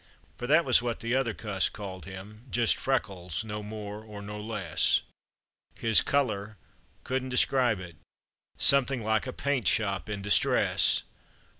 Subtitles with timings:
[0.35, 4.41] For that was what the other cuss called him, just Freckles, no more or no
[4.43, 5.01] less,
[5.75, 6.57] His color,
[7.03, 7.97] couldn't describe it,
[8.57, 11.03] something like a paint shop in distress.